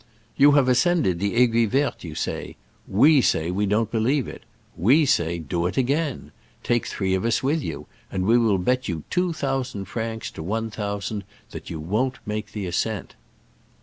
*' 0.21 0.25
You 0.35 0.53
have 0.53 0.67
ascended 0.67 1.19
the 1.19 1.35
Aiguille 1.35 1.69
Verte, 1.69 2.03
you 2.05 2.15
say. 2.15 2.55
We 2.87 3.21
say 3.21 3.51
we 3.51 3.67
don't 3.67 3.91
believe 3.91 4.27
it. 4.27 4.41
We 4.75 5.05
say, 5.05 5.37
Do 5.37 5.67
it 5.67 5.77
again! 5.77 6.31
Take 6.63 6.87
three 6.87 7.13
of 7.13 7.23
us 7.23 7.43
with 7.43 7.61
you, 7.61 7.85
and 8.11 8.25
we 8.25 8.39
will 8.39 8.57
bet 8.57 8.87
you 8.89 9.03
two 9.11 9.31
thousand 9.31 9.85
francs 9.85 10.31
to 10.31 10.41
one 10.41 10.69
thou 10.69 10.97
sand 11.01 11.23
that 11.51 11.69
you 11.69 11.79
won't 11.79 12.17
make 12.25 12.53
the 12.53 12.65
ascent 12.65 13.13